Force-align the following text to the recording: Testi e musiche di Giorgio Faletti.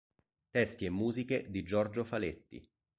Testi 0.49 0.85
e 0.85 0.89
musiche 0.89 1.51
di 1.51 1.61
Giorgio 1.61 2.03
Faletti. 2.03 2.67